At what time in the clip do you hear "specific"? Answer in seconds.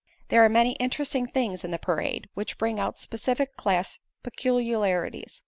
2.97-3.55